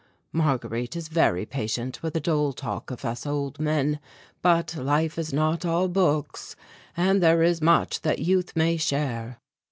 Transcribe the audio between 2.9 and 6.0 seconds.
us old men, but life is not all